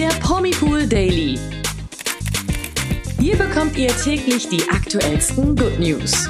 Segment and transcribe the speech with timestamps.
[0.00, 1.38] der Promipool Daily.
[3.18, 6.26] Hier bekommt ihr täglich die aktuellsten Good News.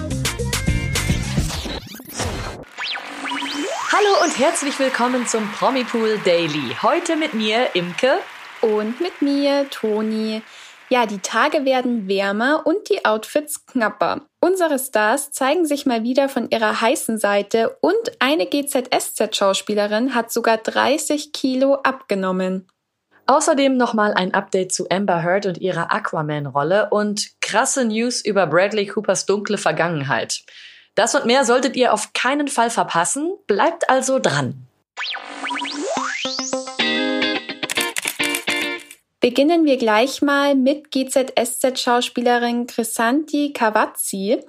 [3.92, 6.74] Hallo und herzlich willkommen zum Promipool Daily.
[6.82, 8.18] Heute mit mir, Imke.
[8.60, 10.42] Und mit mir, Toni.
[10.88, 14.22] Ja, die Tage werden wärmer und die Outfits knapper.
[14.40, 20.56] Unsere Stars zeigen sich mal wieder von ihrer heißen Seite und eine GZSZ-Schauspielerin hat sogar
[20.56, 22.66] 30 Kilo abgenommen.
[23.26, 28.86] Außerdem nochmal ein Update zu Amber Heard und ihrer Aquaman-Rolle und krasse News über Bradley
[28.86, 30.42] Coopers dunkle Vergangenheit.
[30.94, 33.32] Das und mehr solltet ihr auf keinen Fall verpassen.
[33.46, 34.66] Bleibt also dran.
[39.20, 44.40] Beginnen wir gleich mal mit GZSZ-Schauspielerin Chrisanti Cavazzi.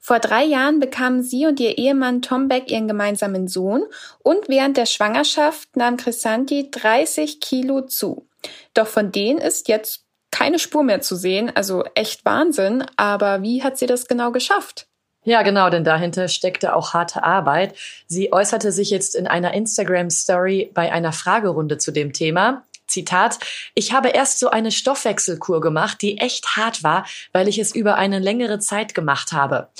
[0.00, 3.84] Vor drei Jahren bekamen sie und ihr Ehemann Tom Beck ihren gemeinsamen Sohn
[4.20, 8.26] und während der Schwangerschaft nahm Chrisanti 30 Kilo zu.
[8.72, 12.84] Doch von denen ist jetzt keine Spur mehr zu sehen, also echt Wahnsinn.
[12.96, 14.86] Aber wie hat sie das genau geschafft?
[15.22, 17.74] Ja, genau, denn dahinter steckte auch harte Arbeit.
[18.06, 22.64] Sie äußerte sich jetzt in einer Instagram-Story bei einer Fragerunde zu dem Thema.
[22.90, 23.38] Zitat,
[23.74, 27.96] ich habe erst so eine Stoffwechselkur gemacht, die echt hart war, weil ich es über
[27.96, 29.70] eine längere Zeit gemacht habe.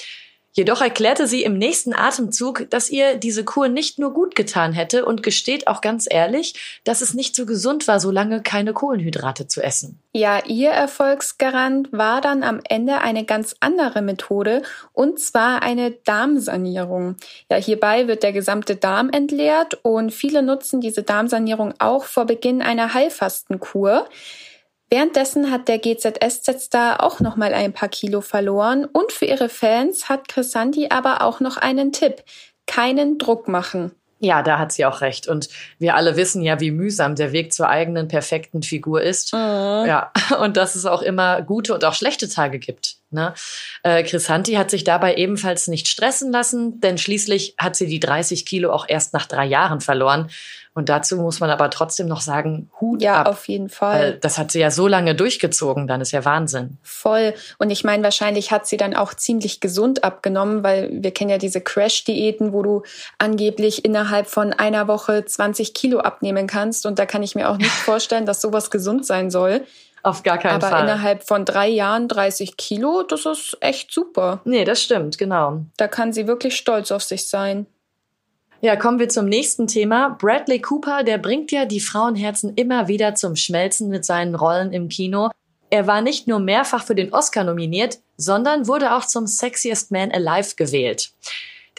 [0.53, 5.05] Jedoch erklärte sie im nächsten Atemzug, dass ihr diese Kur nicht nur gut getan hätte
[5.05, 9.47] und gesteht auch ganz ehrlich, dass es nicht so gesund war, so lange keine Kohlenhydrate
[9.47, 10.01] zu essen.
[10.13, 14.63] Ja, ihr Erfolgsgarant war dann am Ende eine ganz andere Methode
[14.93, 17.15] und zwar eine Darmsanierung.
[17.49, 22.61] Ja, hierbei wird der gesamte Darm entleert und viele nutzen diese Darmsanierung auch vor Beginn
[22.61, 24.09] einer Heilfastenkur.
[24.91, 30.09] Währenddessen hat der GZSZ-Star auch noch mal ein paar Kilo verloren und für ihre Fans
[30.09, 32.25] hat Chrisanti aber auch noch einen Tipp.
[32.67, 33.93] Keinen Druck machen.
[34.23, 35.29] Ja, da hat sie auch recht.
[35.29, 39.33] Und wir alle wissen ja, wie mühsam der Weg zur eigenen perfekten Figur ist.
[39.33, 39.39] Mhm.
[39.39, 42.97] Ja, und dass es auch immer gute und auch schlechte Tage gibt.
[43.11, 43.33] Ne?
[43.83, 48.45] Äh, Chrisanti hat sich dabei ebenfalls nicht stressen lassen, denn schließlich hat sie die 30
[48.45, 50.31] Kilo auch erst nach drei Jahren verloren.
[50.81, 53.27] Und dazu muss man aber trotzdem noch sagen, Hut ja, ab.
[53.27, 54.01] Ja, auf jeden Fall.
[54.01, 56.79] Weil das hat sie ja so lange durchgezogen, dann ist ja Wahnsinn.
[56.83, 57.35] Voll.
[57.59, 61.37] Und ich meine, wahrscheinlich hat sie dann auch ziemlich gesund abgenommen, weil wir kennen ja
[61.37, 62.83] diese Crash-Diäten, wo du
[63.19, 66.87] angeblich innerhalb von einer Woche 20 Kilo abnehmen kannst.
[66.87, 69.67] Und da kann ich mir auch nicht vorstellen, dass sowas gesund sein soll.
[70.03, 70.79] Auf gar keinen Aber Fall.
[70.79, 74.41] Aber innerhalb von drei Jahren 30 Kilo, das ist echt super.
[74.45, 75.67] Nee, das stimmt, genau.
[75.77, 77.67] Da kann sie wirklich stolz auf sich sein.
[78.63, 80.11] Ja, kommen wir zum nächsten Thema.
[80.21, 84.91] Bradley Cooper, der bringt ja die Frauenherzen immer wieder zum Schmelzen mit seinen Rollen im
[84.91, 85.31] Kino.
[85.71, 90.13] Er war nicht nur mehrfach für den Oscar nominiert, sondern wurde auch zum Sexiest Man
[90.13, 91.13] Alive gewählt.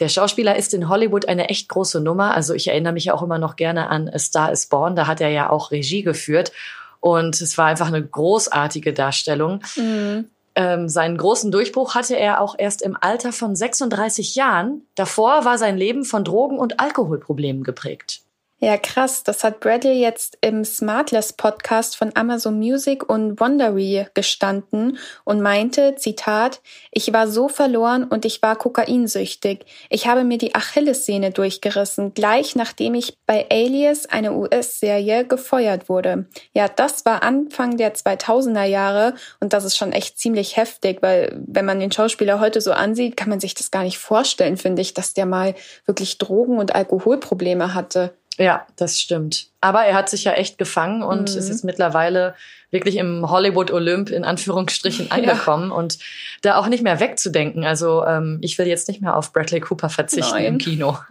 [0.00, 2.34] Der Schauspieler ist in Hollywood eine echt große Nummer.
[2.34, 4.96] Also ich erinnere mich auch immer noch gerne an A Star is Born.
[4.96, 6.50] Da hat er ja auch Regie geführt.
[6.98, 9.62] Und es war einfach eine großartige Darstellung.
[9.76, 10.30] Mhm.
[10.54, 14.86] Ähm, seinen großen Durchbruch hatte er auch erst im Alter von 36 Jahren.
[14.94, 18.21] Davor war sein Leben von Drogen- und Alkoholproblemen geprägt.
[18.64, 19.24] Ja, krass.
[19.24, 25.96] Das hat Bradley jetzt im Smartless Podcast von Amazon Music und Wondery gestanden und meinte,
[25.96, 26.60] Zitat,
[26.92, 29.66] ich war so verloren und ich war kokainsüchtig.
[29.90, 36.26] Ich habe mir die Achillessehne durchgerissen, gleich nachdem ich bei Alias, eine US-Serie, gefeuert wurde.
[36.54, 41.36] Ja, das war Anfang der 2000er Jahre und das ist schon echt ziemlich heftig, weil
[41.48, 44.82] wenn man den Schauspieler heute so ansieht, kann man sich das gar nicht vorstellen, finde
[44.82, 48.14] ich, dass der mal wirklich Drogen- und Alkoholprobleme hatte.
[48.38, 49.48] Ja, das stimmt.
[49.60, 51.38] Aber er hat sich ja echt gefangen und mhm.
[51.38, 52.34] ist jetzt mittlerweile
[52.70, 55.76] wirklich im Hollywood Olymp in Anführungsstrichen angekommen ja.
[55.76, 55.98] und
[56.40, 57.64] da auch nicht mehr wegzudenken.
[57.64, 60.44] Also ähm, ich will jetzt nicht mehr auf Bradley Cooper verzichten Nein.
[60.46, 60.98] im Kino.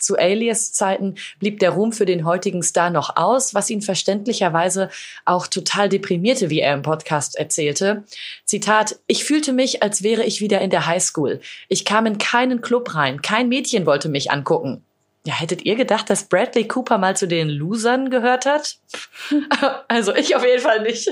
[0.00, 4.88] Zu Alias Zeiten blieb der Ruhm für den heutigen Star noch aus, was ihn verständlicherweise
[5.26, 8.04] auch total deprimierte, wie er im Podcast erzählte.
[8.46, 11.40] Zitat, ich fühlte mich, als wäre ich wieder in der Highschool.
[11.68, 14.82] Ich kam in keinen Club rein, kein Mädchen wollte mich angucken.
[15.30, 18.78] Ja, hättet ihr gedacht, dass Bradley Cooper mal zu den Losern gehört hat?
[19.86, 21.08] also ich auf jeden Fall nicht.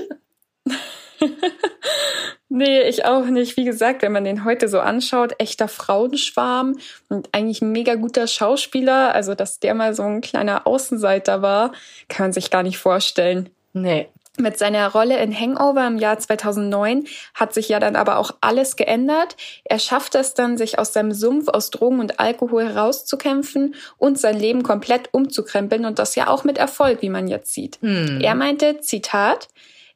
[2.48, 3.56] nee, ich auch nicht.
[3.56, 8.26] Wie gesagt, wenn man den heute so anschaut, echter Frauenschwarm und eigentlich ein mega guter
[8.26, 11.70] Schauspieler, also dass der mal so ein kleiner Außenseiter war,
[12.08, 13.50] kann man sich gar nicht vorstellen.
[13.72, 14.08] Nee,
[14.40, 18.76] mit seiner Rolle in Hangover im Jahr 2009 hat sich ja dann aber auch alles
[18.76, 19.36] geändert.
[19.64, 24.38] Er schafft es dann, sich aus seinem Sumpf aus Drogen und Alkohol herauszukämpfen und sein
[24.38, 27.78] Leben komplett umzukrempeln und das ja auch mit Erfolg, wie man jetzt sieht.
[27.80, 28.20] Hm.
[28.20, 29.48] Er meinte, Zitat,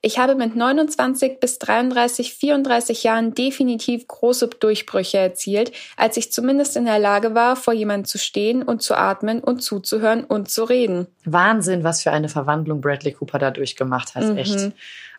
[0.04, 6.76] Ich habe mit 29 bis 33, 34 Jahren definitiv große Durchbrüche erzielt, als ich zumindest
[6.76, 10.64] in der Lage war, vor jemandem zu stehen und zu atmen und zuzuhören und zu
[10.64, 11.06] reden.
[11.24, 14.38] Wahnsinn, was für eine Verwandlung Bradley Cooper da durchgemacht hat, mhm.
[14.38, 14.72] echt.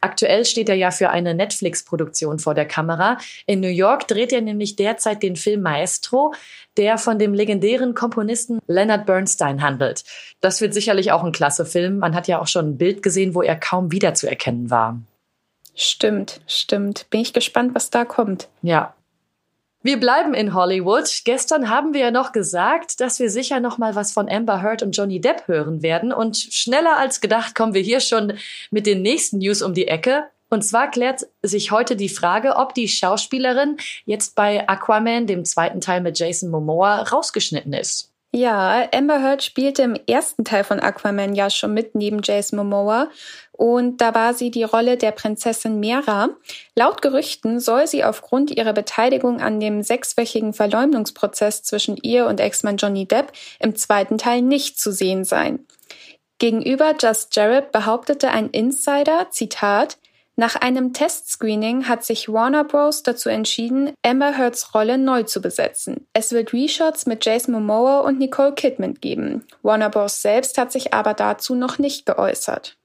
[0.04, 3.18] Aktuell steht er ja für eine Netflix-Produktion vor der Kamera.
[3.46, 6.34] In New York dreht er nämlich derzeit den Film Maestro,
[6.76, 10.04] der von dem legendären Komponisten Leonard Bernstein handelt.
[10.42, 12.00] Das wird sicherlich auch ein klasse Film.
[12.00, 15.00] Man hat ja auch schon ein Bild gesehen, wo er kaum wiederzuerkennen war.
[15.74, 17.10] Stimmt, stimmt.
[17.10, 18.50] Bin ich gespannt, was da kommt.
[18.62, 18.94] Ja,
[19.84, 21.22] wir bleiben in Hollywood.
[21.26, 24.82] Gestern haben wir ja noch gesagt, dass wir sicher noch mal was von Amber Heard
[24.82, 26.14] und Johnny Depp hören werden.
[26.14, 28.34] Und schneller als gedacht kommen wir hier schon
[28.72, 30.24] mit den nächsten News um die Ecke.
[30.50, 35.82] Und zwar klärt sich heute die Frage, ob die Schauspielerin jetzt bei Aquaman, dem zweiten
[35.82, 38.14] Teil mit Jason Momoa, rausgeschnitten ist.
[38.36, 43.10] Ja, Amber Heard spielte im ersten Teil von Aquaman ja schon mit neben Jason Momoa
[43.54, 46.30] und da war sie die Rolle der Prinzessin Mera.
[46.76, 52.78] Laut Gerüchten soll sie aufgrund ihrer Beteiligung an dem sechswöchigen Verleumdungsprozess zwischen ihr und Ex-Mann
[52.78, 55.66] Johnny Depp im zweiten Teil nicht zu sehen sein.
[56.40, 59.98] Gegenüber Just Jared behauptete ein Insider, Zitat,
[60.36, 63.04] nach einem Testscreening hat sich Warner Bros.
[63.04, 66.08] dazu entschieden, Amber Heards Rolle neu zu besetzen.
[66.12, 69.46] Es wird Reshots mit Jason Momoa und Nicole Kidman geben.
[69.62, 70.24] Warner Bros.
[70.24, 72.78] selbst hat sich aber dazu noch nicht geäußert.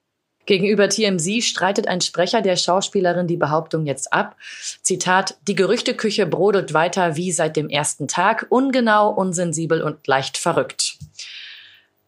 [0.48, 4.34] Gegenüber TMZ streitet ein Sprecher der Schauspielerin die Behauptung jetzt ab.
[4.80, 10.96] Zitat, die Gerüchteküche brodelt weiter wie seit dem ersten Tag, ungenau, unsensibel und leicht verrückt.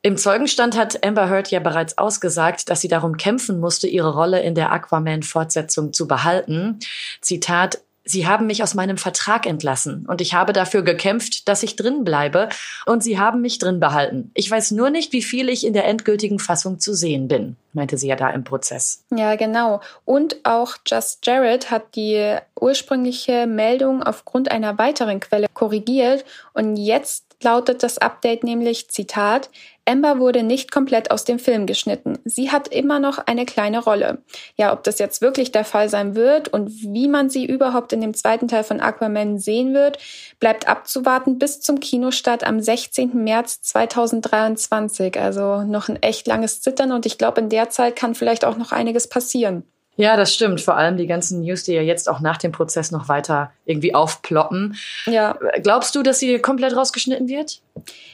[0.00, 4.40] Im Zeugenstand hat Amber Heard ja bereits ausgesagt, dass sie darum kämpfen musste, ihre Rolle
[4.40, 6.78] in der Aquaman-Fortsetzung zu behalten.
[7.20, 11.76] Zitat, Sie haben mich aus meinem Vertrag entlassen und ich habe dafür gekämpft, dass ich
[11.76, 12.48] drin bleibe
[12.86, 14.30] und Sie haben mich drin behalten.
[14.34, 17.96] Ich weiß nur nicht, wie viel ich in der endgültigen Fassung zu sehen bin, meinte
[17.96, 19.04] sie ja da im Prozess.
[19.14, 19.80] Ja, genau.
[20.04, 27.29] Und auch Just Jared hat die ursprüngliche Meldung aufgrund einer weiteren Quelle korrigiert und jetzt
[27.42, 29.50] lautet das Update nämlich Zitat
[29.90, 32.18] Amber wurde nicht komplett aus dem Film geschnitten.
[32.24, 34.18] Sie hat immer noch eine kleine Rolle.
[34.56, 38.00] Ja, ob das jetzt wirklich der Fall sein wird und wie man sie überhaupt in
[38.00, 39.98] dem zweiten Teil von Aquaman sehen wird,
[40.38, 43.24] bleibt abzuwarten bis zum Kinostart am 16.
[43.24, 45.18] März 2023.
[45.18, 48.56] Also noch ein echt langes Zittern und ich glaube, in der Zeit kann vielleicht auch
[48.56, 49.64] noch einiges passieren.
[50.00, 50.62] Ja, das stimmt.
[50.62, 53.94] Vor allem die ganzen News, die ja jetzt auch nach dem Prozess noch weiter irgendwie
[53.94, 54.76] aufploppen.
[55.04, 55.36] Ja.
[55.62, 57.60] Glaubst du, dass sie komplett rausgeschnitten wird?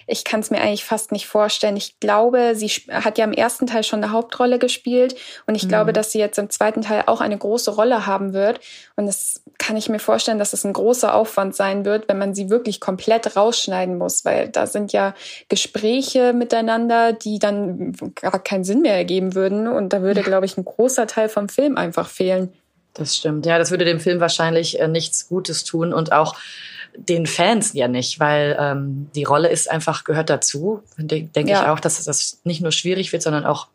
[0.08, 1.76] Ich kann es mir eigentlich fast nicht vorstellen.
[1.76, 5.14] Ich glaube, sie hat ja im ersten Teil schon eine Hauptrolle gespielt
[5.46, 5.68] und ich mhm.
[5.68, 8.58] glaube, dass sie jetzt im zweiten Teil auch eine große Rolle haben wird.
[8.96, 12.34] Und das kann ich mir vorstellen, dass es ein großer Aufwand sein wird, wenn man
[12.34, 15.14] sie wirklich komplett rausschneiden muss, weil da sind ja
[15.48, 19.68] Gespräche miteinander, die dann gar keinen Sinn mehr ergeben würden.
[19.68, 22.52] Und da würde, glaube ich, ein großer Teil vom Film einfach fehlen.
[22.94, 23.44] Das stimmt.
[23.46, 26.36] Ja, das würde dem Film wahrscheinlich äh, nichts Gutes tun und auch
[26.96, 30.82] den Fans ja nicht, weil ähm, die Rolle ist einfach, gehört dazu.
[30.96, 31.62] Denke ja.
[31.62, 33.68] ich auch, dass das nicht nur schwierig wird, sondern auch,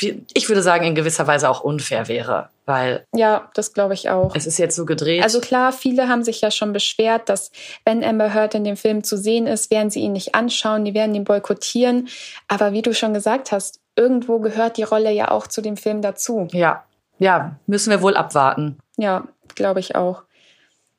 [0.00, 2.48] ich würde sagen, in gewisser Weise auch unfair wäre.
[2.66, 4.34] Weil ja, das glaube ich auch.
[4.34, 5.22] Es ist jetzt so gedreht.
[5.22, 7.50] Also klar, viele haben sich ja schon beschwert, dass
[7.84, 10.94] wenn Amber Heard in dem Film zu sehen ist, werden sie ihn nicht anschauen, die
[10.94, 12.08] werden ihn boykottieren.
[12.46, 16.02] Aber wie du schon gesagt hast, irgendwo gehört die Rolle ja auch zu dem Film
[16.02, 16.48] dazu.
[16.52, 16.84] Ja,
[17.18, 18.78] ja, müssen wir wohl abwarten.
[18.96, 20.22] Ja, glaube ich auch.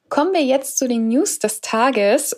[0.10, 2.36] Kommen wir jetzt zu den News des Tages.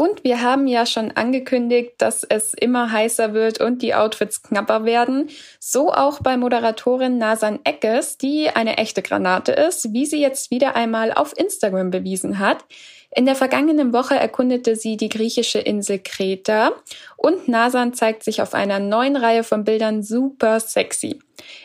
[0.00, 4.86] Und wir haben ja schon angekündigt, dass es immer heißer wird und die Outfits knapper
[4.86, 5.28] werden.
[5.58, 10.74] So auch bei Moderatorin Nasan Eckes, die eine echte Granate ist, wie sie jetzt wieder
[10.74, 12.64] einmal auf Instagram bewiesen hat.
[13.12, 16.72] In der vergangenen Woche erkundete sie die griechische Insel Kreta
[17.16, 21.18] und Nasan zeigt sich auf einer neuen Reihe von Bildern super sexy.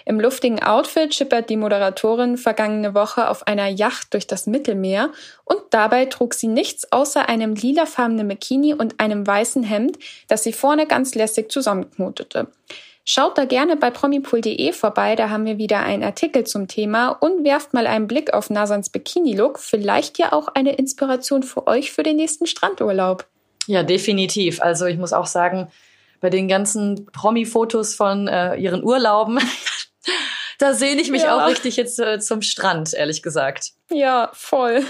[0.05, 5.11] Im luftigen Outfit schippert die Moderatorin vergangene Woche auf einer Yacht durch das Mittelmeer
[5.43, 10.53] und dabei trug sie nichts außer einem lilafarbenen Bikini und einem weißen Hemd, das sie
[10.53, 12.47] vorne ganz lässig zusammenknotete.
[13.07, 17.43] Schaut da gerne bei promipool.de vorbei, da haben wir wieder einen Artikel zum Thema und
[17.43, 19.59] werft mal einen Blick auf Nasans Bikini-Look.
[19.59, 23.27] Vielleicht ja auch eine Inspiration für euch für den nächsten Strandurlaub.
[23.67, 24.59] Ja, definitiv.
[24.59, 25.67] Also ich muss auch sagen,
[26.19, 29.39] bei den ganzen Promi-Fotos von äh, ihren Urlauben,
[30.57, 31.37] da sehne ich mich ja.
[31.37, 33.73] auch richtig jetzt äh, zum Strand, ehrlich gesagt.
[33.91, 34.83] Ja, voll.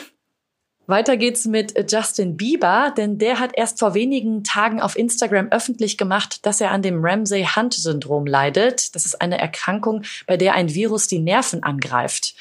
[0.87, 5.97] Weiter geht's mit Justin Bieber, denn der hat erst vor wenigen Tagen auf Instagram öffentlich
[5.97, 8.95] gemacht, dass er an dem Ramsay-Hunt-Syndrom leidet.
[8.95, 12.35] Das ist eine Erkrankung, bei der ein Virus die Nerven angreift.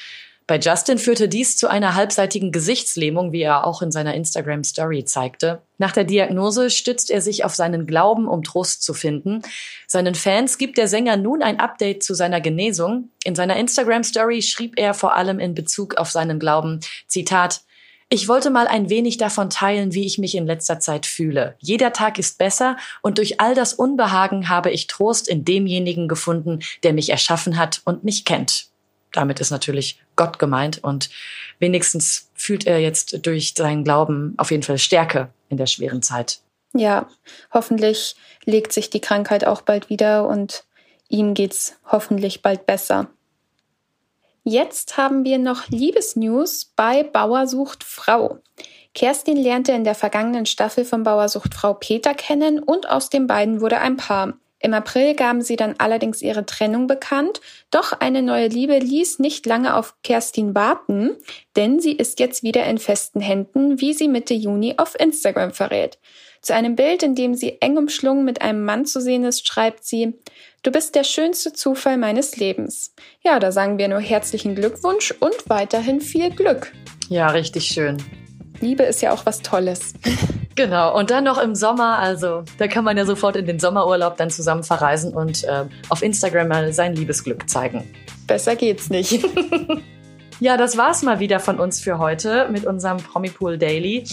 [0.47, 5.03] Bei Justin führte dies zu einer halbseitigen Gesichtslähmung, wie er auch in seiner Instagram Story
[5.03, 5.63] zeigte.
[5.79, 9.41] Nach der Diagnose stützt er sich auf seinen Glauben, um Trost zu finden.
[9.87, 13.09] Seinen Fans gibt der Sänger nun ein Update zu seiner Genesung.
[13.23, 17.61] In seiner Instagram Story schrieb er vor allem in Bezug auf seinen Glauben, Zitat,
[18.09, 21.55] ich wollte mal ein wenig davon teilen, wie ich mich in letzter Zeit fühle.
[21.59, 26.59] Jeder Tag ist besser und durch all das Unbehagen habe ich Trost in demjenigen gefunden,
[26.83, 28.69] der mich erschaffen hat und mich kennt
[29.15, 31.09] damit ist natürlich Gott gemeint und
[31.59, 36.39] wenigstens fühlt er jetzt durch seinen Glauben auf jeden Fall Stärke in der schweren Zeit.
[36.73, 37.07] Ja,
[37.53, 40.65] hoffentlich legt sich die Krankheit auch bald wieder und
[41.07, 43.09] ihm geht's hoffentlich bald besser.
[44.47, 48.37] Jetzt haben wir noch Liebesnews bei Bauersucht Frau.
[48.93, 53.59] Kerstin lernte in der vergangenen Staffel von Bauersucht Frau Peter kennen und aus den beiden
[53.59, 54.35] wurde ein Paar.
[54.59, 59.47] Im April gaben sie dann allerdings ihre Trennung bekannt, doch eine neue Liebe ließ nicht
[59.47, 61.17] lange auf Kerstin warten,
[61.55, 65.97] denn sie ist jetzt wieder in festen Händen, wie sie Mitte Juni auf Instagram verrät.
[66.45, 69.83] Zu einem Bild, in dem sie eng umschlungen mit einem Mann zu sehen ist, schreibt
[69.83, 70.13] sie,
[70.61, 72.93] Du bist der schönste Zufall meines Lebens.
[73.23, 76.71] Ja, da sagen wir nur herzlichen Glückwunsch und weiterhin viel Glück.
[77.09, 77.97] Ja, richtig schön.
[78.61, 79.93] Liebe ist ja auch was Tolles.
[80.57, 84.15] Genau, und dann noch im Sommer, also da kann man ja sofort in den Sommerurlaub
[84.15, 87.93] dann zusammen verreisen und äh, auf Instagram mal sein Liebesglück zeigen.
[88.25, 89.21] Besser geht's nicht.
[90.39, 94.03] ja, das war's mal wieder von uns für heute mit unserem Promipool Daily.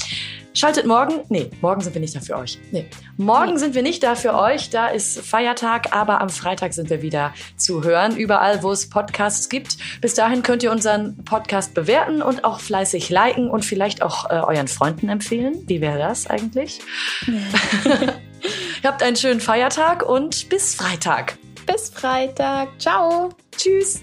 [0.55, 2.59] Schaltet morgen, nee, morgen sind wir nicht da für euch.
[2.73, 2.87] Nee,
[3.17, 3.59] morgen nee.
[3.59, 7.33] sind wir nicht da für euch, da ist Feiertag, aber am Freitag sind wir wieder
[7.57, 9.79] zu hören, überall, wo es Podcasts gibt.
[10.03, 14.35] Bis dahin könnt ihr unseren Podcast bewerten und auch fleißig liken und vielleicht auch äh,
[14.35, 15.65] euren Freunden empfehlen.
[15.67, 16.81] Wie wäre das eigentlich?
[18.85, 21.39] Habt einen schönen Feiertag und bis Freitag.
[21.67, 22.69] Bis Freitag.
[22.79, 23.31] Ciao.
[23.57, 24.03] Tschüss.